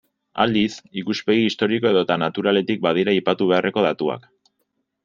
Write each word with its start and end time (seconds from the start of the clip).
Aldiz, 0.45 0.69
ikuspegi 1.01 1.45
historiko 1.49 1.91
edota 1.91 2.19
naturaletik 2.25 2.83
badira 2.89 3.17
aipatu 3.17 3.53
beharreko 3.55 3.87
datuak. 3.91 4.29